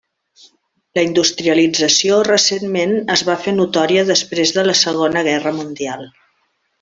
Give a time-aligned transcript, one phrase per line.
[0.99, 6.07] La industrialització recentment es va fer notòria després de la Segona Guerra Mundial.